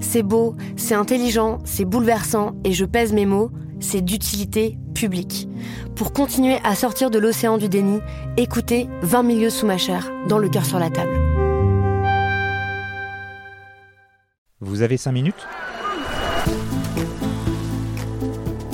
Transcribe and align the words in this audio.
C'est 0.00 0.22
beau, 0.22 0.54
c'est 0.76 0.94
intelligent, 0.94 1.58
c'est 1.64 1.84
bouleversant, 1.84 2.52
et 2.64 2.72
je 2.72 2.84
pèse 2.84 3.12
mes 3.12 3.26
mots, 3.26 3.50
c'est 3.80 4.00
d'utilité 4.00 4.78
publique. 4.94 5.48
Pour 5.94 6.12
continuer 6.12 6.58
à 6.64 6.74
sortir 6.74 7.10
de 7.10 7.18
l'océan 7.18 7.58
du 7.58 7.68
déni, 7.68 8.00
écoutez 8.36 8.88
20 9.02 9.22
milieux 9.22 9.50
sous 9.50 9.66
ma 9.66 9.78
chair, 9.78 10.10
dans 10.28 10.38
le 10.38 10.48
cœur 10.48 10.64
sur 10.64 10.78
la 10.78 10.90
table. 10.90 11.18
Vous 14.60 14.82
avez 14.82 14.96
5 14.96 15.12
minutes? 15.12 15.46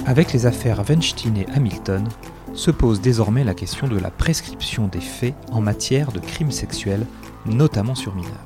Avec 0.04 0.32
les 0.32 0.46
affaires 0.46 0.82
Weinstein 0.88 1.36
et 1.36 1.46
Hamilton, 1.54 2.08
se 2.54 2.70
pose 2.70 3.00
désormais 3.00 3.44
la 3.44 3.54
question 3.54 3.86
de 3.86 3.98
la 3.98 4.10
prescription 4.10 4.88
des 4.88 5.00
faits 5.00 5.34
en 5.52 5.60
matière 5.60 6.10
de 6.10 6.20
crimes 6.20 6.50
sexuels, 6.50 7.06
notamment 7.44 7.94
sur 7.94 8.14
mineurs. 8.14 8.44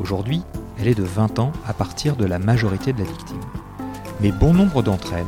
Aujourd'hui, 0.00 0.42
elle 0.78 0.88
est 0.88 0.94
de 0.94 1.02
20 1.02 1.38
ans 1.38 1.52
à 1.66 1.72
partir 1.72 2.16
de 2.16 2.24
la 2.24 2.38
majorité 2.38 2.92
de 2.92 2.98
la 2.98 3.04
victime. 3.04 3.40
Mais 4.20 4.32
bon 4.32 4.52
nombre 4.52 4.82
d'entre 4.82 5.12
elles 5.12 5.26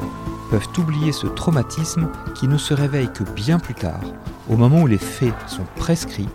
peuvent 0.51 0.69
oublier 0.79 1.12
ce 1.12 1.27
traumatisme 1.27 2.09
qui 2.34 2.48
ne 2.48 2.59
se 2.59 2.75
réveille 2.75 3.12
que 3.12 3.25
bien 3.25 3.59
plus 3.59 3.75
tard, 3.75 4.01
au 4.48 4.57
moment 4.57 4.83
où 4.83 4.87
les 4.87 4.98
faits 4.98 5.34
sont 5.47 5.65
prescrits 5.77 6.29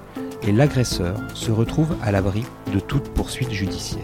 et 0.44 0.52
l'agresseur 0.52 1.18
se 1.34 1.52
retrouve 1.52 1.96
à 2.02 2.12
l'abri 2.12 2.46
de 2.74 2.80
toute 2.80 3.10
poursuite 3.14 3.52
judiciaire. 3.52 4.04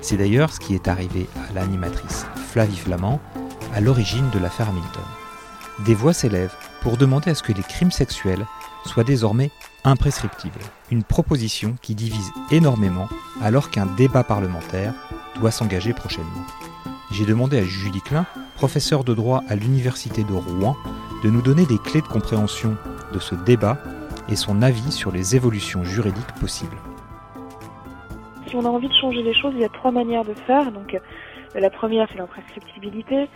C'est 0.00 0.16
d'ailleurs 0.16 0.52
ce 0.52 0.60
qui 0.60 0.74
est 0.74 0.88
arrivé 0.88 1.28
à 1.48 1.52
l'animatrice 1.54 2.26
Flavie 2.52 2.76
Flamand 2.76 3.20
à 3.74 3.80
l'origine 3.80 4.28
de 4.30 4.38
l'affaire 4.38 4.68
Hamilton. 4.68 5.02
Des 5.84 5.94
voix 5.94 6.12
s'élèvent 6.12 6.54
pour 6.82 6.96
demander 6.96 7.30
à 7.30 7.34
ce 7.34 7.42
que 7.42 7.52
les 7.52 7.62
crimes 7.62 7.90
sexuels 7.90 8.46
soient 8.84 9.04
désormais 9.04 9.50
imprescriptibles, 9.84 10.60
une 10.90 11.04
proposition 11.04 11.76
qui 11.82 11.94
divise 11.94 12.30
énormément 12.50 13.08
alors 13.42 13.70
qu'un 13.70 13.86
débat 13.86 14.24
parlementaire 14.24 14.94
doit 15.40 15.50
s'engager 15.50 15.92
prochainement. 15.92 16.46
J'ai 17.10 17.26
demandé 17.26 17.58
à 17.58 17.62
Julie 17.62 18.00
Klein, 18.00 18.26
professeure 18.56 19.04
de 19.04 19.14
droit 19.14 19.42
à 19.48 19.56
l'Université 19.56 20.24
de 20.24 20.32
Rouen, 20.32 20.76
de 21.22 21.30
nous 21.30 21.42
donner 21.42 21.66
des 21.66 21.78
clés 21.78 22.00
de 22.00 22.06
compréhension 22.06 22.76
de 23.12 23.18
ce 23.18 23.34
débat 23.34 23.78
et 24.28 24.36
son 24.36 24.62
avis 24.62 24.92
sur 24.92 25.12
les 25.12 25.36
évolutions 25.36 25.84
juridiques 25.84 26.34
possibles. 26.40 26.76
Si 28.48 28.56
on 28.56 28.64
a 28.64 28.68
envie 28.68 28.88
de 28.88 28.94
changer 28.94 29.22
les 29.22 29.34
choses, 29.34 29.52
il 29.54 29.60
y 29.60 29.64
a 29.64 29.68
trois 29.68 29.90
manières 29.90 30.24
de 30.24 30.34
faire. 30.46 30.72
Donc, 30.72 30.94
euh, 30.94 31.60
la 31.60 31.70
première, 31.70 32.08
c'est 32.10 32.18
l'imprescriptibilité. 32.18 33.28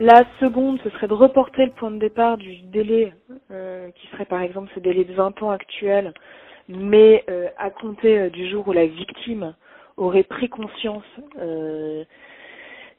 La 0.00 0.24
seconde, 0.40 0.80
ce 0.82 0.90
serait 0.90 1.06
de 1.06 1.14
reporter 1.14 1.66
le 1.66 1.72
point 1.72 1.92
de 1.92 1.98
départ 1.98 2.36
du 2.36 2.56
délai, 2.62 3.12
euh, 3.52 3.90
qui 3.92 4.08
serait 4.08 4.24
par 4.24 4.42
exemple 4.42 4.70
ce 4.74 4.80
délai 4.80 5.04
de 5.04 5.14
20 5.14 5.40
ans 5.42 5.50
actuel, 5.50 6.12
mais 6.68 7.24
euh, 7.30 7.48
à 7.58 7.70
compter 7.70 8.18
euh, 8.18 8.30
du 8.30 8.48
jour 8.48 8.66
où 8.66 8.72
la 8.72 8.86
victime 8.86 9.54
aurait 9.96 10.24
pris 10.24 10.48
conscience 10.48 11.04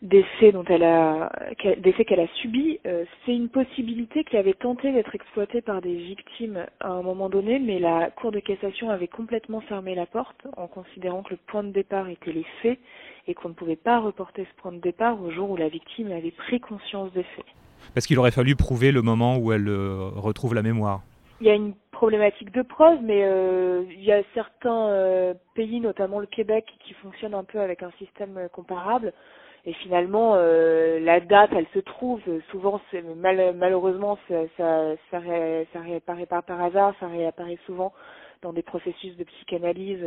des 0.05 0.23
faits 0.39 0.53
dont 0.53 0.63
elle 0.69 0.83
a, 0.83 1.31
des 1.77 1.91
faits 1.93 2.07
qu'elle 2.07 2.19
a 2.19 2.27
subis. 2.41 2.79
C'est 3.25 3.35
une 3.35 3.49
possibilité 3.49 4.23
qui 4.23 4.37
avait 4.37 4.53
tenté 4.53 4.91
d'être 4.91 5.15
exploitée 5.15 5.61
par 5.61 5.81
des 5.81 5.95
victimes 5.95 6.65
à 6.79 6.89
un 6.89 7.01
moment 7.01 7.27
donné, 7.27 7.59
mais 7.59 7.79
la 7.79 8.11
Cour 8.11 8.31
de 8.31 8.39
cassation 8.39 8.91
avait 8.91 9.07
complètement 9.07 9.61
fermé 9.61 9.95
la 9.95 10.05
porte 10.05 10.47
en 10.57 10.67
considérant 10.67 11.23
que 11.23 11.31
le 11.31 11.39
point 11.47 11.63
de 11.63 11.71
départ 11.71 12.07
était 12.07 12.31
les 12.31 12.45
faits 12.61 12.79
et 13.27 13.33
qu'on 13.33 13.49
ne 13.49 13.53
pouvait 13.53 13.75
pas 13.75 13.99
reporter 13.99 14.45
ce 14.45 14.61
point 14.61 14.71
de 14.71 14.79
départ 14.79 15.21
au 15.21 15.31
jour 15.31 15.49
où 15.49 15.57
la 15.57 15.69
victime 15.69 16.11
avait 16.11 16.31
pris 16.31 16.59
conscience 16.59 17.11
des 17.13 17.23
faits. 17.23 17.45
Parce 17.93 18.05
qu'il 18.05 18.19
aurait 18.19 18.31
fallu 18.31 18.55
prouver 18.55 18.91
le 18.91 19.01
moment 19.01 19.37
où 19.37 19.51
elle 19.51 19.67
euh, 19.67 20.09
retrouve 20.15 20.53
la 20.53 20.61
mémoire? 20.61 21.01
Il 21.41 21.47
y 21.47 21.49
a 21.49 21.55
une 21.55 21.73
problématique 21.95 22.51
de 22.51 22.61
preuve, 22.61 22.99
mais 23.01 23.23
euh, 23.23 23.83
il 23.89 24.03
y 24.03 24.11
a 24.11 24.21
certains 24.33 24.89
euh, 24.89 25.33
pays, 25.55 25.79
notamment 25.79 26.19
le 26.19 26.27
Québec, 26.27 26.65
qui 26.85 26.93
fonctionnent 26.95 27.33
un 27.33 27.43
peu 27.43 27.59
avec 27.59 27.83
un 27.83 27.91
système 27.97 28.47
comparable. 28.53 29.13
Et 29.67 29.73
finalement, 29.73 30.35
la 30.35 31.19
date, 31.21 31.49
elle 31.55 31.65
se 31.73 31.79
trouve. 31.79 32.21
Souvent, 32.51 32.79
mal, 33.15 33.55
malheureusement, 33.55 34.19
ça, 34.27 34.35
ça, 34.57 34.91
ça, 35.09 35.19
ça 35.73 35.79
réapparaît 35.79 36.27
pas 36.27 36.43
par 36.43 36.61
hasard, 36.61 36.93
ça 36.99 37.07
réapparaît 37.07 37.57
souvent 37.65 37.91
dans 38.43 38.53
des 38.53 38.61
processus 38.61 39.17
de 39.17 39.23
psychanalyse 39.23 40.05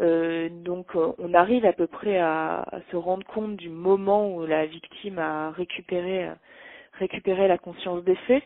euh, 0.00 0.48
donc 0.50 0.94
euh, 0.94 1.12
on 1.18 1.34
arrive 1.34 1.66
à 1.66 1.72
peu 1.72 1.86
près 1.86 2.18
à, 2.18 2.64
se 2.90 2.96
rendre 2.96 3.26
compte 3.26 3.56
du 3.56 3.68
moment 3.68 4.34
où 4.34 4.46
la 4.46 4.66
victime 4.66 5.18
a 5.18 5.50
récupéré 5.50 6.28
récupéré 6.98 7.48
la 7.48 7.58
conscience 7.58 8.04
des 8.04 8.14
faits. 8.14 8.42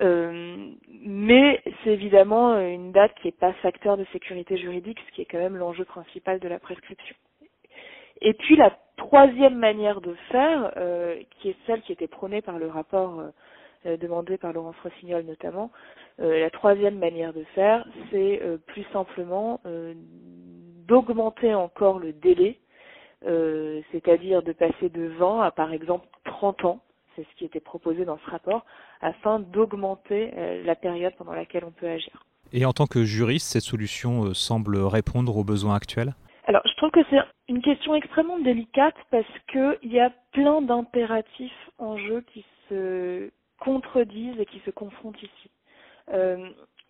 Euh, 0.00 0.56
mais 1.00 1.62
c'est 1.82 1.90
évidemment 1.90 2.58
une 2.58 2.92
date 2.92 3.14
qui 3.20 3.28
n'est 3.28 3.32
pas 3.32 3.52
facteur 3.54 3.96
de 3.96 4.04
sécurité 4.12 4.56
juridique, 4.56 4.98
ce 5.06 5.14
qui 5.14 5.22
est 5.22 5.26
quand 5.26 5.38
même 5.38 5.56
l'enjeu 5.56 5.84
principal 5.84 6.38
de 6.38 6.48
la 6.48 6.58
prescription. 6.58 7.16
Et 8.20 8.34
puis 8.34 8.56
la 8.56 8.76
troisième 8.96 9.56
manière 9.56 10.00
de 10.00 10.14
faire, 10.30 10.72
qui 11.38 11.50
est 11.50 11.56
celle 11.66 11.82
qui 11.82 11.92
était 11.92 12.08
prônée 12.08 12.40
par 12.40 12.58
le 12.58 12.66
rapport 12.66 13.22
demandé 13.84 14.38
par 14.38 14.54
Laurence 14.54 14.76
Rossignol 14.82 15.22
notamment, 15.24 15.70
la 16.18 16.48
troisième 16.48 16.98
manière 16.98 17.34
de 17.34 17.44
faire, 17.54 17.86
c'est 18.10 18.40
plus 18.66 18.84
simplement 18.92 19.60
d'augmenter 20.86 21.54
encore 21.54 21.98
le 21.98 22.12
délai, 22.12 22.58
euh, 23.26 23.80
c'est-à-dire 23.92 24.42
de 24.42 24.52
passer 24.52 24.88
de 24.88 25.06
20 25.18 25.42
à 25.42 25.50
par 25.50 25.72
exemple 25.72 26.06
30 26.24 26.64
ans, 26.64 26.80
c'est 27.16 27.22
ce 27.22 27.36
qui 27.36 27.44
était 27.44 27.60
proposé 27.60 28.04
dans 28.04 28.18
ce 28.18 28.30
rapport, 28.30 28.64
afin 29.00 29.40
d'augmenter 29.40 30.32
euh, 30.36 30.62
la 30.64 30.76
période 30.76 31.14
pendant 31.16 31.32
laquelle 31.32 31.64
on 31.64 31.72
peut 31.72 31.88
agir. 31.88 32.24
Et 32.52 32.64
en 32.64 32.72
tant 32.72 32.86
que 32.86 33.04
juriste, 33.04 33.48
cette 33.48 33.62
solution 33.62 34.26
euh, 34.26 34.34
semble 34.34 34.76
répondre 34.76 35.36
aux 35.36 35.44
besoins 35.44 35.74
actuels? 35.74 36.14
Alors, 36.46 36.62
je 36.64 36.76
trouve 36.76 36.90
que 36.90 37.00
c'est 37.10 37.18
une 37.48 37.60
question 37.60 37.94
extrêmement 37.94 38.38
délicate 38.38 38.94
parce 39.10 39.26
qu'il 39.50 39.92
y 39.92 39.98
a 39.98 40.12
plein 40.32 40.62
d'impératifs 40.62 41.70
en 41.78 41.98
jeu 41.98 42.24
qui 42.32 42.44
se 42.68 43.30
contredisent 43.58 44.38
et 44.38 44.46
qui 44.46 44.60
se 44.64 44.70
confrontent 44.70 45.20
ici. 45.22 45.50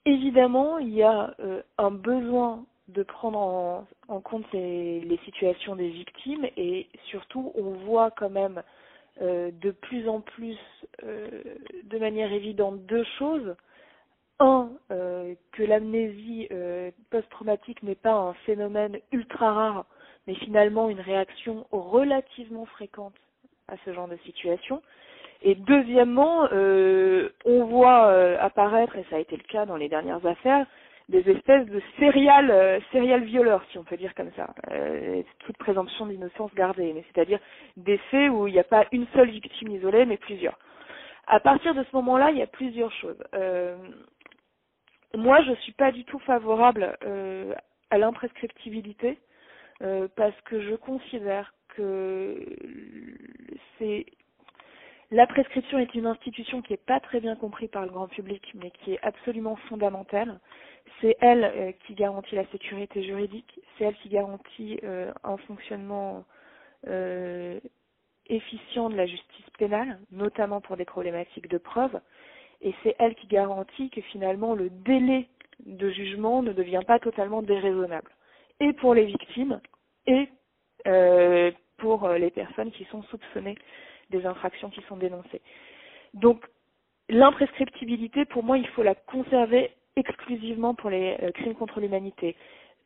évidemment, 0.05 0.79
il 0.79 0.93
y 0.93 1.03
a 1.03 1.35
un 1.79 1.91
besoin 1.91 2.65
de 2.89 3.03
prendre 3.03 3.87
en, 4.09 4.21
compte 4.21 4.47
les, 4.53 5.21
situations 5.25 5.75
des 5.75 5.89
victimes 5.89 6.47
et 6.57 6.89
surtout 7.11 7.53
on 7.57 7.71
voit 7.85 8.11
quand 8.13 8.31
même 8.31 8.59
euh, 8.59 8.63
de 9.21 9.71
plus 9.71 10.09
en 10.09 10.21
plus 10.21 10.59
euh, 11.05 11.43
de 11.85 11.99
manière 11.99 12.33
évidente 12.33 12.85
deux 12.87 13.05
choses. 13.19 13.55
Un, 14.39 14.69
euh, 14.91 15.35
que 15.53 15.63
l'amnésie 15.63 16.49
post-traumatique 17.11 17.83
n'est 17.83 17.95
pas 17.95 18.13
un 18.13 18.35
phénomène 18.45 18.99
ultra 19.11 19.53
rare, 19.53 19.87
mais 20.27 20.35
finalement 20.35 20.91
une 20.91 21.01
réaction 21.01 21.67
relativement 21.73 22.67
fréquente 22.67 23.15
à 23.69 23.77
ce 23.85 23.95
genre 23.95 24.09
de 24.09 24.19
situation. 24.19 24.83
Et 25.43 25.55
deuxièmement, 25.55 26.49
on 26.53 27.65
voit 27.65 28.11
apparaître, 28.41 28.97
et 28.97 29.07
ça 29.09 29.17
a 29.17 29.21
été 29.21 29.37
le 29.37 29.43
cas 29.43 29.65
dans 29.65 29.77
les 29.77 29.89
dernières 29.89 30.25
affaires, 30.27 30.67
des 31.09 31.31
espèces 31.31 31.67
de 31.67 31.81
serial, 31.99 32.51
euh, 32.51 32.81
serial 32.93 33.23
violeurs, 33.23 33.65
si 33.71 33.79
on 33.79 33.85
peut 33.85 33.97
dire 33.97 34.15
comme 34.15 34.33
ça. 34.37 34.55
Euh, 34.71 35.23
toute 35.41 35.57
présomption 35.57 36.07
d'innocence 36.07 36.53
gardée, 36.55 36.93
mais 36.93 37.05
c'est-à-dire 37.13 37.39
des 37.77 37.99
faits 38.11 38.31
où 38.31 38.47
il 38.49 38.53
n'y 38.53 38.59
a 38.59 38.65
pas 38.65 38.87
une 38.91 39.07
seule 39.15 39.31
victime 39.31 39.71
isolée, 39.71 40.05
mais 40.05 40.17
plusieurs. 40.17 40.59
À 41.29 41.41
partir 41.41 41.75
de 41.75 41.85
ce 41.85 41.97
moment-là, 41.97 42.31
il 42.31 42.39
y 42.39 42.43
a 42.43 42.47
plusieurs 42.47 42.93
choses. 42.93 43.23
Euh, 43.35 43.77
moi, 45.15 45.43
je 45.43 45.53
suis 45.55 45.73
pas 45.73 45.93
du 45.93 46.05
tout 46.05 46.19
favorable 46.21 46.97
euh, 47.05 47.55
à 47.91 47.99
l'imprescriptibilité. 47.99 49.19
parce 50.17 50.41
que 50.47 50.61
je 50.61 50.75
considère 50.75 51.53
que 51.69 52.57
c'est 53.79 54.07
la 55.13 55.27
prescription 55.29 55.79
est 55.79 55.95
une 55.95 56.07
institution 56.07 56.63
qui 56.63 56.73
n'est 56.73 56.79
pas 56.79 56.99
très 56.99 57.21
bien 57.21 57.37
comprise 57.37 57.71
par 57.71 57.85
le 57.85 57.91
grand 57.91 58.09
public, 58.09 58.43
mais 58.55 58.71
qui 58.71 58.95
est 58.95 58.99
absolument 59.03 59.55
fondamentale. 59.69 60.41
C'est 61.01 61.17
elle 61.21 61.45
euh, 61.45 61.73
qui 61.87 61.95
garantit 61.95 62.35
la 62.35 62.47
sécurité 62.47 63.03
juridique, 63.03 63.61
c'est 63.77 63.85
elle 63.85 63.97
qui 63.97 64.09
garantit 64.09 64.81
euh, 64.83 65.13
un 65.25 65.37
fonctionnement 65.39 66.25
euh, 66.87 67.61
efficient 68.29 68.91
de 68.91 68.97
la 68.97 69.07
justice 69.07 69.51
pénale, 69.59 69.99
notamment 70.11 70.61
pour 70.61 70.77
des 70.77 70.85
problématiques 70.85 71.49
de 71.49 71.59
preuve, 71.59 72.01
et 72.63 72.75
c'est 72.83 72.97
elle 72.99 73.15
qui 73.15 73.27
garantit 73.27 73.91
que 73.91 74.01
finalement 74.01 74.55
le 74.55 74.71
délai 74.71 75.29
de 75.65 75.91
jugement 75.91 76.43
ne 76.43 76.53
devient 76.53 76.83
pas 76.87 76.99
totalement 76.99 77.43
déraisonnable, 77.43 78.11
et 78.61 78.73
pour 78.73 78.95
les 78.95 79.05
victimes, 79.05 79.61
et 80.07 80.29
pour 81.79 82.09
les 82.09 82.31
personnes 82.31 82.71
qui 82.71 82.85
sont 82.87 83.03
soupçonnées 83.05 83.57
des 84.11 84.25
infractions 84.25 84.71
qui 84.71 84.81
sont 84.83 84.97
dénoncées. 84.97 85.43
Donc 86.15 86.47
l'imprescriptibilité, 87.09 88.25
pour 88.25 88.43
moi, 88.45 88.59
il 88.59 88.69
faut 88.69 88.83
la 88.83 88.95
conserver 88.95 89.73
exclusivement 89.97 90.75
pour 90.75 90.91
les 90.91 91.17
euh, 91.23 91.33
crimes 91.33 91.55
contre 91.55 91.81
l'humanité. 91.81 92.37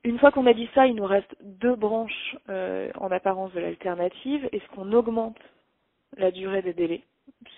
Une 0.04 0.18
fois 0.18 0.30
qu'on 0.30 0.46
a 0.46 0.54
dit 0.54 0.68
ça, 0.74 0.86
il 0.86 0.94
nous 0.94 1.04
reste 1.04 1.34
deux 1.42 1.74
branches 1.74 2.36
euh, 2.48 2.90
en 2.98 3.10
apparence 3.10 3.52
de 3.52 3.60
l'alternative. 3.60 4.48
Est-ce 4.52 4.66
qu'on 4.74 4.92
augmente 4.92 5.36
la 6.16 6.30
durée 6.30 6.62
des 6.62 6.72
délais? 6.72 7.02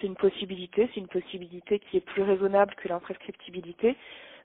C'est 0.01 0.07
une 0.07 0.17
possibilité, 0.17 0.89
c'est 0.93 1.01
une 1.01 1.09
possibilité 1.09 1.79
qui 1.79 1.99
est 1.99 2.01
plus 2.01 2.23
raisonnable 2.23 2.75
que 2.75 2.89
l'imprescriptibilité, 2.89 3.97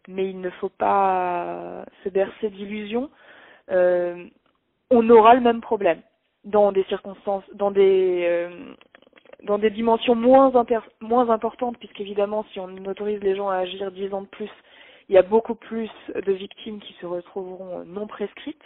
mais 0.07 0.29
il 0.29 0.39
ne 0.39 0.49
faut 0.51 0.69
pas 0.69 1.85
se 2.03 2.09
bercer 2.09 2.49
d'illusions. 2.49 3.09
Euh, 3.71 4.25
on 4.91 5.09
aura 5.09 5.33
le 5.33 5.41
même 5.41 5.61
problème 5.61 6.01
dans 6.45 6.71
des 6.71 6.83
circonstances, 6.85 7.43
dans 7.53 7.71
des 7.71 8.47
dans 9.43 9.59
des 9.59 9.69
dimensions 9.69 10.15
moins, 10.15 10.51
moins 11.01 11.29
importantes, 11.29 11.77
puisqu'évidemment, 11.77 12.45
si 12.51 12.59
on 12.59 12.69
autorise 12.85 13.19
les 13.21 13.35
gens 13.35 13.49
à 13.49 13.57
agir 13.57 13.91
dix 13.91 14.11
ans 14.13 14.21
de 14.21 14.27
plus, 14.27 14.49
il 15.09 15.15
y 15.15 15.17
a 15.17 15.23
beaucoup 15.23 15.55
plus 15.55 15.89
de 16.13 16.31
victimes 16.31 16.79
qui 16.79 16.93
se 16.99 17.05
retrouveront 17.05 17.85
non 17.85 18.07
prescrites, 18.07 18.63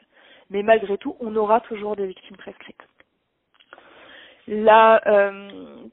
mais 0.49 0.63
malgré 0.63 0.97
tout, 0.97 1.15
on 1.19 1.35
aura 1.35 1.61
toujours 1.61 1.95
des 1.95 2.07
victimes 2.07 2.37
prescrites. 2.37 2.81
La 4.47 5.01
euh, 5.07 5.85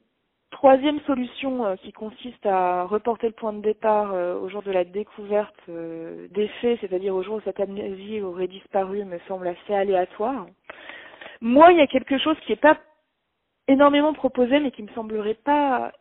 troisième 0.49 0.99
solution 1.01 1.65
euh, 1.65 1.75
qui 1.75 1.93
consiste 1.93 2.45
à 2.45 2.83
reporter 2.83 3.27
le 3.27 3.33
point 3.33 3.53
de 3.53 3.61
départ 3.61 4.13
euh, 4.13 4.39
au 4.39 4.49
jour 4.49 4.63
de 4.63 4.71
la 4.71 4.83
découverte 4.83 5.55
des 5.67 6.47
faits, 6.61 6.79
c'est-à-dire 6.81 7.15
au 7.15 7.21
jour 7.21 7.35
où 7.35 7.41
cette 7.41 7.59
amnésie 7.59 8.21
aurait 8.21 8.47
disparu, 8.47 9.05
me 9.05 9.19
semble 9.27 9.47
assez 9.47 9.73
aléatoire. 9.73 10.47
Moi, 11.41 11.71
il 11.71 11.77
y 11.77 11.81
a 11.81 11.87
quelque 11.87 12.17
chose 12.17 12.37
qui 12.45 12.51
n'est 12.51 12.57
pas 12.57 12.77
énormément 13.67 14.13
proposé, 14.13 14.59
mais 14.59 14.71
qui 14.71 14.83
me 14.83 14.89
semblerait 14.89 15.35
pas 15.35 15.91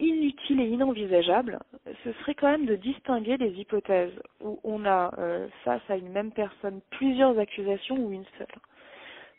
inutile 0.00 0.60
et 0.60 0.68
inenvisageable, 0.68 1.58
ce 2.04 2.12
serait 2.12 2.34
quand 2.34 2.50
même 2.50 2.66
de 2.66 2.76
distinguer 2.76 3.36
les 3.36 3.52
hypothèses 3.60 4.12
où 4.40 4.58
on 4.64 4.84
a 4.84 5.12
euh, 5.18 5.46
face 5.64 5.82
à 5.88 5.96
une 5.96 6.10
même 6.10 6.32
personne 6.32 6.80
plusieurs 6.90 7.38
accusations 7.38 7.96
ou 7.96 8.12
une 8.12 8.24
seule. 8.38 8.46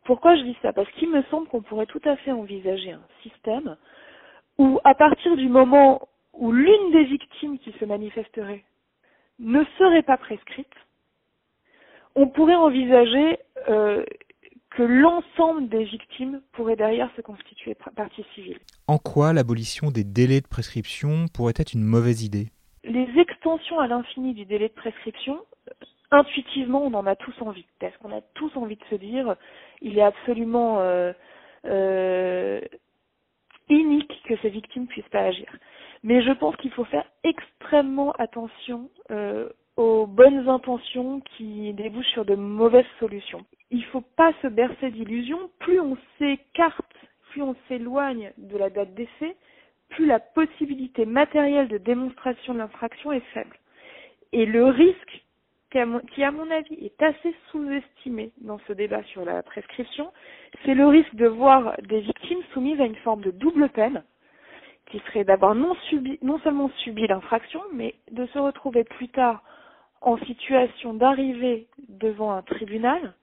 Pourquoi 0.06 0.36
je 0.36 0.44
dis 0.44 0.58
ça? 0.62 0.74
Parce 0.74 0.90
qu'il 0.94 1.10
me 1.10 1.24
semble 1.24 1.48
qu'on 1.48 1.62
pourrait 1.62 1.86
tout 1.86 2.02
à 2.06 2.16
fait 2.18 2.32
envisager 2.32 2.92
un 2.92 3.04
système 3.22 3.76
où, 4.58 4.80
à 4.84 4.96
partir 4.96 5.36
du 5.36 5.48
moment 5.48 6.08
où 6.34 6.52
l'une 6.52 6.92
des 6.92 7.04
victimes 7.06 7.60
qui 7.60 7.72
se 7.74 7.86
manifesterait 7.86 8.64
ne 9.40 9.64
serait 9.78 10.04
pas 10.04 10.18
prescrite, 10.18 10.74
on 12.16 12.28
pourrait 12.28 12.56
envisager 12.56 13.40
euh, 13.70 14.04
que 14.72 14.84
l'ensemble 14.84 15.70
des 15.70 15.84
victimes 15.84 16.42
pourraient 16.54 16.76
derrière 16.76 17.10
se 17.16 17.22
constituer 17.22 17.76
partie 17.96 18.26
civile. 18.34 18.58
En 18.88 18.98
quoi 18.98 19.34
l'abolition 19.34 19.92
des 19.92 20.04
délais 20.04 20.42
de 20.42 20.48
prescription 20.48 21.26
pourrait 21.34 21.54
être 21.58 21.74
une 21.74 21.84
mauvaise 21.84 22.24
idée? 22.24 22.48
Les 22.84 23.08
extensions 23.20 23.80
à 23.80 23.88
l'infini 23.88 24.34
du 24.34 24.46
délai 24.46 24.70
de 24.70 24.74
prescription, 24.74 25.40
euh, 25.70 25.74
intuitivement, 26.12 26.84
on 26.84 26.94
en 26.94 27.06
a 27.06 27.16
tous 27.16 27.36
envie. 27.42 27.66
Parce 27.80 27.96
qu'on 27.98 28.16
a 28.16 28.22
tous 28.34 28.56
envie 28.56 28.78
de 28.78 28.86
se 28.90 28.96
dire, 28.96 29.36
il 29.82 29.98
est 29.98 30.04
absolument 30.04 30.80
euh, 30.80 31.12
euh, 31.66 32.62
unique 33.70 34.22
que 34.28 34.36
ces 34.42 34.50
victimes 34.50 34.88
puissent 34.88 35.10
pas 35.10 35.26
agir? 35.26 35.48
Mais 36.04 36.24
je 36.24 36.32
pense 36.32 36.56
qu'il 36.58 36.72
faut 36.72 36.86
faire 36.86 37.06
extrêmement 37.24 38.12
attention 38.14 38.90
euh, 39.12 39.50
aux 39.78 40.08
bonnes 40.08 40.48
intentions 40.50 41.22
qui 41.22 41.74
débouchent 41.74 42.12
sur 42.14 42.26
de 42.26 42.36
mauvaises 42.36 42.86
solutions. 43.00 43.46
Il 43.72 43.80
ne 43.80 43.86
faut 43.86 44.02
pas 44.02 44.34
se 44.42 44.48
bercer 44.48 44.92
d'illusions. 44.92 45.50
Plus 45.60 45.80
on 45.80 45.98
s'écarte, 46.18 46.96
plus 47.30 47.42
on 47.42 47.56
s'éloigne 47.68 48.34
de 48.38 48.58
la 48.58 48.70
date 48.70 48.94
d'essai, 48.94 49.36
plus 49.90 50.06
la 50.06 50.20
possibilité 50.20 51.06
matérielle 51.06 51.70
de 51.70 51.78
démonstration 51.78 52.54
de 52.54 52.60
l'infraction 52.60 53.14
est 53.14 53.26
faible. 53.34 53.58
Et 54.34 54.46
le 54.46 54.66
risque, 54.66 55.24
qui 55.72 56.24
à 56.24 56.32
mon 56.32 56.52
avis 56.52 56.74
est 56.82 57.02
assez 57.02 57.34
sous-estimé 57.50 58.32
dans 58.42 58.60
ce 58.68 58.74
débat 58.74 59.04
sur 59.04 59.24
la 59.24 59.42
prescription, 59.42 60.12
c'est 60.66 60.74
le 60.74 60.88
risque 60.88 61.16
de 61.16 61.28
voir 61.28 61.76
des 61.88 62.02
victimes 62.02 62.44
soumises 62.54 62.82
à 62.82 62.86
une 62.86 62.96
forme 62.98 63.22
de 63.22 63.32
double 63.32 63.70
peine, 63.70 64.04
qui 64.88 65.00
serait 65.08 65.24
d'abord 65.24 65.56
non, 65.56 65.78
non 66.22 66.40
seulement 66.40 66.70
subir 66.84 67.08
l'infraction, 67.08 67.62
mais 67.72 67.96
de 68.12 68.26
se 68.28 68.40
retrouver 68.40 68.84
plus 68.84 69.08
tard 69.08 69.44
en 70.02 70.18
situation 70.18 70.94
d'arriver 70.94 71.68
devant 71.88 72.34
un 72.34 72.42
tribunal 72.42 73.14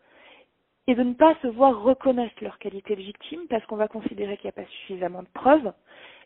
et 0.88 0.94
de 0.94 1.02
ne 1.02 1.12
pas 1.12 1.36
se 1.42 1.46
voir 1.46 1.82
reconnaître 1.82 2.42
leur 2.42 2.58
qualité 2.58 2.96
de 2.96 3.02
victime 3.02 3.42
parce 3.50 3.64
qu'on 3.66 3.76
va 3.76 3.88
considérer 3.88 4.38
qu'il 4.38 4.46
n'y 4.46 4.58
a 4.58 4.64
pas 4.64 4.70
suffisamment 4.70 5.22
de 5.22 5.28
preuves 5.34 5.70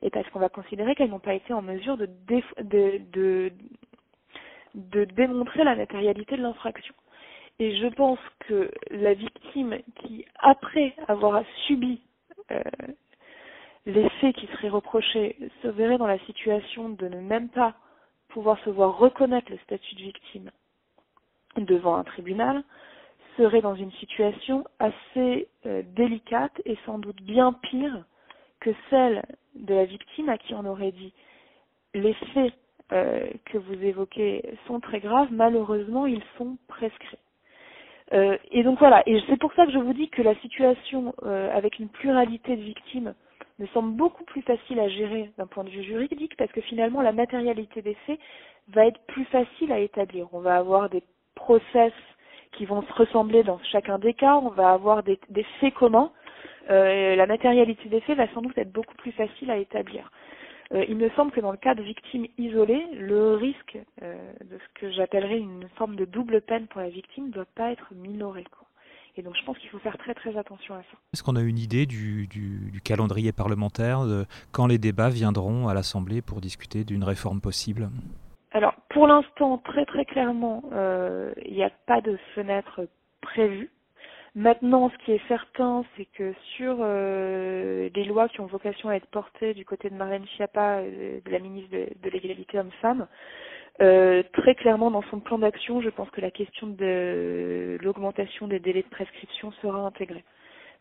et 0.03 0.11
parce 0.11 0.29
qu'on 0.31 0.39
va 0.39 0.49
considérer 0.49 0.95
qu'elles 0.95 1.11
n'ont 1.11 1.19
pas 1.19 1.35
été 1.35 1.53
en 1.53 1.63
mesure 1.63 1.99
de, 1.99 2.07
démontrer 4.75 5.65
la 5.65 5.75
matérialité 5.75 6.37
de 6.37 6.43
l'infraction. 6.43 6.95
Et 7.59 7.77
je 7.77 7.89
pense 7.89 8.21
que 8.47 8.71
la 8.93 9.15
victime 9.15 9.79
qui, 9.97 10.25
après 10.39 10.95
avoir 11.09 11.43
subi 11.67 12.01
euh, 12.53 12.63
les 13.85 14.09
faits 14.21 14.37
qui 14.37 14.47
seraient 14.47 14.69
reprochés, 14.69 15.37
se 15.63 15.69
verrait 15.69 15.99
dans 15.99 16.07
la 16.07 16.21
situation 16.21 16.89
de 16.89 17.09
ne 17.09 17.21
même 17.21 17.49
pas 17.49 17.75
pouvoir 18.29 18.61
se 18.61 18.71
voir 18.71 18.97
reconnaître 18.97 19.51
le 19.51 19.59
statut 19.59 19.97
de 19.97 20.03
victime 20.03 20.51
devant 21.57 21.97
un 21.97 22.05
tribunal 22.05 22.63
serait 23.37 23.61
dans 23.61 23.75
une 23.75 23.93
situation 23.93 24.65
assez 24.79 25.49
euh, 25.67 25.83
délicate 25.95 26.61
et 26.65 26.77
sans 26.87 26.99
doute 26.99 27.23
bien 27.23 27.53
pire 27.53 28.05
que 28.61 28.71
celle 28.91 29.23
de 29.55 29.75
la 29.75 29.85
victime 29.85 30.29
à 30.29 30.39
qui 30.39 30.55
on 30.55 30.65
aurait 30.65 30.93
dit 30.93 31.13
les 31.95 32.15
faits 32.35 32.53
euh, 32.93 33.27
que 33.47 33.59
vous 33.59 33.85
évoquez 33.85 34.57
sont 34.67 34.81
très 34.81 35.01
graves, 35.01 35.29
malheureusement 35.31 36.07
ils 36.07 36.23
sont 36.39 36.57
prescrits. 36.69 37.19
Euh, 38.13 38.37
et 38.51 38.63
donc 38.63 38.79
voilà, 38.79 39.03
et 39.07 39.21
c'est 39.29 39.39
pour 39.39 39.53
ça 39.55 39.67
que 39.67 39.73
je 39.73 39.79
vous 39.79 39.95
dis 39.95 40.09
que 40.09 40.23
la 40.23 40.35
situation 40.37 41.15
avec 41.23 41.79
une 41.79 41.89
pluralité 41.89 42.57
de 42.57 42.63
victimes 42.63 43.15
me 43.59 43.67
semble 43.69 43.97
beaucoup 43.97 44.25
plus 44.25 44.43
facile 44.43 44.81
à 44.81 44.89
gérer 44.89 45.31
d'un 45.39 45.47
point 45.47 45.65
de 45.65 45.71
vue 45.71 45.83
juridique 45.83 46.37
parce 46.37 46.53
que 46.53 46.61
finalement 46.63 47.03
la 47.03 47.13
matérialité 47.13 47.83
des 47.83 47.95
faits 48.07 48.19
va 48.69 48.87
être 48.87 49.01
plus 49.07 49.25
facile 49.27 49.73
à 49.73 49.79
établir. 49.79 50.29
On 50.33 50.41
va 50.41 50.57
avoir 50.57 50.91
des 50.91 51.03
process 51.35 51.93
qui 52.53 52.67
vont 52.67 52.83
se 52.83 52.93
ressembler 52.93 53.43
dans 53.43 53.59
chacun 53.71 53.99
des 53.99 54.15
cas, 54.15 54.37
on 54.37 54.51
va 54.51 54.73
avoir 54.73 55.03
des, 55.03 55.19
faits 55.61 55.75
communs. 55.75 56.11
Euh, 56.71 57.17
la 57.17 57.27
matérialité 57.27 57.89
des 57.89 58.01
faits 58.01 58.17
va 58.17 58.33
sans 58.33 58.43
doute 58.43 58.57
être 58.57 58.73
beaucoup 58.73 58.95
plus 58.95 59.13
facile 59.13 59.51
à 59.51 59.57
établir. 59.57 60.11
Euh, 60.73 60.85
il 60.89 60.97
me 60.97 61.11
semble 61.11 61.33
que 61.33 61.41
dans 61.41 61.51
le 61.51 61.59
cas 61.59 61.75
de 61.75 61.83
victimes 61.83 62.27
isolées, 62.39 62.87
le 62.95 63.35
risque 63.35 63.79
euh, 64.03 64.33
de 64.43 64.59
ce 64.59 64.81
que 64.81 64.91
j'appellerais 64.91 65.39
une 65.39 65.69
forme 65.77 65.97
de 65.97 66.05
double 66.05 66.41
peine 66.41 66.67
pour 66.67 66.81
la 66.81 66.89
victime 66.89 67.27
ne 67.27 67.33
doit 67.33 67.47
pas 67.55 67.73
être 67.73 67.93
minoré. 67.95 68.45
Et 69.17 69.23
donc 69.23 69.37
je 69.39 69.45
pense 69.45 69.59
qu'il 69.59 69.69
faut 69.69 69.79
faire 69.79 69.99
très 69.99 70.15
très 70.15 70.39
attention 70.39 70.75
à 70.75 70.79
ça. 70.79 70.97
Est-ce 71.13 71.23
qu'on 71.23 71.37
a 71.37 71.43
une 71.43 71.59
idée 71.59 71.85
du, 71.85 72.81
calendrier 72.83 73.33
parlementaire, 73.33 74.07
de 74.07 74.25
quand 74.53 74.67
les 74.67 74.79
débats 74.79 75.11
viendront 75.11 75.69
à 75.69 75.75
l'Assemblée 75.75 76.23
pour 76.23 76.41
discuter 76.41 76.85
d'une 76.85 77.05
réforme 77.05 77.43
possible? 77.43 77.91
Alors 78.53 78.75
pour 78.93 79.07
l'instant, 79.07 79.59
très 79.59 79.85
très 79.87 80.05
clairement, 80.05 80.63
euh, 80.73 81.33
il 81.45 81.55
n'y 81.55 81.65
a 81.65 81.71
pas 81.87 82.01
de 82.01 82.17
fenêtre 82.35 82.87
prévue. 83.21 83.71
Maintenant, 84.35 84.91
ce 84.91 85.05
qui 85.05 85.13
est 85.13 85.29
certain, 85.29 85.85
c'est 85.97 86.07
que 86.07 86.33
sur 86.57 86.79
euh, 86.81 87.91
les 87.95 88.05
lois 88.05 88.29
qui 88.31 88.41
ont 88.41 88.47
vocation 88.47 88.89
à 88.89 88.95
être 88.95 89.07
portées 89.07 89.53
du 89.53 89.67
côté 89.67 89.91
de 89.91 89.95
Marlène 89.95 90.27
Schiappa, 90.27 90.79
euh, 90.79 91.21
de 91.23 91.31
la 91.31 91.39
ministre 91.39 91.71
de, 91.71 91.87
de 92.03 92.11
l'égalité 92.11 92.59
homme-femme, 92.59 93.07
euh, 93.83 94.23
très 94.33 94.55
clairement, 94.55 94.91
dans 94.91 95.03
son 95.11 95.21
plan 95.21 95.39
d'action, 95.39 95.83
je 95.83 95.91
pense 95.91 96.09
que 96.11 96.23
la 96.23 96.31
question 96.31 96.67
de 96.67 97.77
l'augmentation 97.83 98.49
des 98.49 98.59
délais 98.59 98.83
de 98.83 98.89
prescription 98.89 99.53
sera 99.61 99.81
intégrée. 99.81 100.25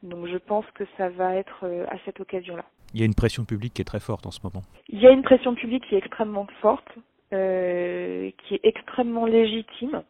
Donc 0.02 0.28
je 0.28 0.38
pense 0.38 0.66
que 0.74 0.86
ça 0.98 1.10
va 1.10 1.36
être 1.36 1.66
à 1.90 1.96
cette 2.06 2.20
occasion-là. 2.20 2.66
Il 2.94 3.00
y 3.00 3.04
a 3.04 3.06
une 3.06 3.16
pression 3.16 3.46
publique 3.46 3.74
qui 3.74 3.82
est 3.82 3.86
très 3.86 4.00
forte 4.00 4.26
en 4.26 4.32
ce 4.32 4.40
moment. 4.44 4.64
Il 4.90 5.00
y 5.00 5.08
a 5.08 5.12
une 5.12 5.22
pression 5.24 5.56
publique 5.56 5.86
qui 5.88 5.96
est 5.96 6.00
extrêmement 6.00 6.48
forte, 6.62 6.90
euh, 7.34 8.32
qui 8.44 8.56
est 8.56 8.66
extrêmement 8.66 9.26
légitime. 9.26 10.04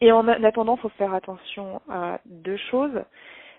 Et 0.00 0.12
en 0.12 0.26
attendant, 0.28 0.76
il 0.76 0.80
faut 0.80 0.88
faire 0.90 1.14
attention 1.14 1.80
à 1.88 2.20
deux 2.26 2.56
choses. 2.56 3.02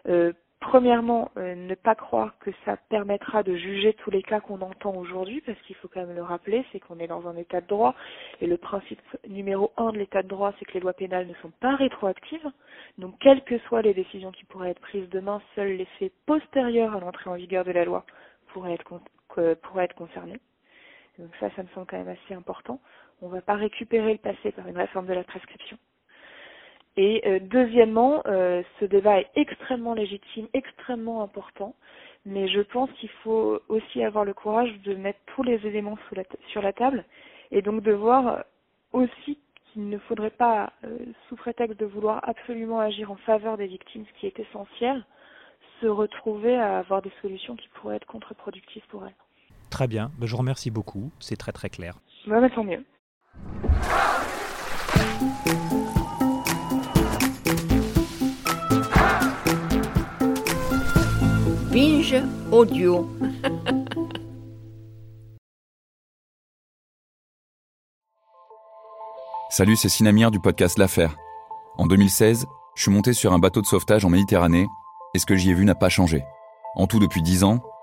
Euh, 0.08 0.34
premièrement, 0.60 1.32
euh, 1.38 1.56
ne 1.56 1.76
pas 1.76 1.96
croire 1.96 2.38
que 2.40 2.52
ça 2.66 2.78
permettra 2.90 3.44
de 3.44 3.56
juger 3.56 3.94
tous 3.94 4.12
les 4.12 4.24
cas 4.24 4.40
qu'on 4.40 4.62
entend 4.62 4.96
aujourd'hui, 4.96 5.42
parce 5.42 5.60
qu'il 5.62 5.76
faut 5.76 5.88
quand 5.88 6.06
même 6.06 6.16
le 6.16 6.24
rappeler, 6.24 6.66
c'est 6.72 6.80
qu'on 6.80 7.00
est 7.00 7.08
dans 7.08 7.28
un 7.28 7.36
état 7.36 7.62
de 7.62 7.68
droit, 7.68 7.96
et 8.42 8.48
le 8.48 8.58
principe 8.58 9.02
numéro 9.28 9.72
un 9.78 9.92
de 9.92 9.98
l'état 9.98 10.24
de 10.24 10.28
droit, 10.28 10.54
c'est 10.58 10.66
que 10.66 10.74
les 10.74 10.80
lois 10.80 10.94
pénales 10.94 11.28
ne 11.28 11.34
sont 11.36 11.52
pas 11.60 11.76
rétroactives. 11.76 12.50
Donc, 12.98 13.18
quelles 13.20 13.44
que 13.44 13.58
soient 13.60 13.82
les 13.82 13.94
décisions 13.94 14.32
qui 14.32 14.46
pourraient 14.46 14.72
être 14.72 14.82
prises 14.82 15.10
demain, 15.10 15.42
seuls 15.56 15.78
les 15.78 15.88
faits 16.00 16.14
postérieurs 16.26 16.96
à 16.96 17.00
l'entrée 17.00 17.30
en 17.30 17.36
vigueur 17.36 17.66
de 17.66 17.72
la 17.72 17.86
loi 17.86 18.06
pourraient 18.54 18.74
être, 18.74 19.02
pourraient 19.62 19.86
être 19.86 19.96
concernés. 19.96 20.40
Donc 21.20 21.30
ça, 21.40 21.50
ça 21.56 21.64
me 21.64 21.68
semble 21.70 21.88
quand 21.88 21.98
même 21.98 22.10
assez 22.10 22.34
important. 22.34 22.80
On 23.22 23.28
ne 23.28 23.34
va 23.34 23.42
pas 23.42 23.56
récupérer 23.56 24.14
le 24.14 24.20
passé 24.20 24.52
par 24.52 24.68
une 24.68 24.78
réforme 24.78 25.08
de 25.08 25.14
la 25.14 25.24
prescription. 25.24 25.78
Et 26.98 27.22
euh, 27.26 27.40
deuxièmement, 27.42 28.22
euh, 28.26 28.64
ce 28.80 28.86
débat 28.86 29.20
est 29.20 29.30
extrêmement 29.36 29.94
légitime, 29.94 30.48
extrêmement 30.54 31.22
important, 31.22 31.76
mais 32.26 32.48
je 32.48 32.62
pense 32.62 32.90
qu'il 32.94 33.10
faut 33.24 33.60
aussi 33.68 34.04
avoir 34.04 34.24
le 34.24 34.34
courage 34.34 34.72
de 34.84 34.96
mettre 34.96 35.20
tous 35.28 35.44
les 35.44 35.66
éléments 35.68 35.98
sur 36.48 36.62
la 36.62 36.74
table 36.74 37.04
et 37.52 37.62
donc 37.62 37.82
de 37.84 37.92
voir 37.92 38.46
aussi 38.94 39.40
qu'il 39.72 39.90
ne 39.90 39.98
faudrait 39.98 40.30
pas, 40.30 40.72
euh, 40.86 40.98
sous 41.28 41.36
prétexte 41.36 41.78
de 41.80 41.86
vouloir 41.86 42.22
absolument 42.28 42.80
agir 42.80 43.12
en 43.12 43.18
faveur 43.18 43.58
des 43.58 43.68
victimes, 43.68 44.06
ce 44.06 44.20
qui 44.20 44.28
est 44.28 44.40
essentiel, 44.40 45.06
se 45.82 45.88
retrouver 45.88 46.56
à 46.56 46.80
avoir 46.80 47.02
des 47.02 47.12
solutions 47.22 47.58
qui 47.58 47.68
pourraient 47.70 47.98
être 47.98 48.08
contre-productives 48.08 48.86
pour 48.88 49.06
elles. 49.06 49.25
Très 49.70 49.88
bien, 49.88 50.12
ben, 50.18 50.26
je 50.26 50.32
vous 50.32 50.38
remercie 50.38 50.72
beaucoup, 50.72 51.12
c'est 51.20 51.36
très 51.38 51.52
très 51.52 51.70
clair. 51.70 52.00
Bah, 52.28 52.38
tant 52.54 52.64
mieux. 52.64 52.86
Binge 61.72 62.16
audio. 62.52 63.10
Salut, 69.50 69.76
c'est 69.78 69.88
Sinamir 69.88 70.32
du 70.32 70.40
podcast 70.42 70.78
L'Affaire. 70.78 71.16
En 71.78 71.86
2016, 71.86 72.46
je 72.76 72.82
suis 72.82 72.92
monté 72.92 73.14
sur 73.14 73.32
un 73.32 73.40
bateau 73.40 73.62
de 73.62 73.66
sauvetage 73.66 74.04
en 74.04 74.10
Méditerranée 74.10 74.68
et 75.14 75.20
ce 75.20 75.26
que 75.26 75.38
j'y 75.38 75.52
ai 75.52 75.54
vu 75.54 75.64
n'a 75.64 75.76
pas 75.76 75.88
changé. 75.88 76.26
En 76.76 76.88
tout, 76.88 77.00
depuis 77.00 77.22
10 77.22 77.46
ans, 77.46 77.62